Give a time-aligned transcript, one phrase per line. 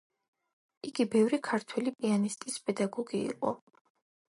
[0.91, 3.59] იგი ბევრი ქართველი პიანისტის პედაგოგი იყო.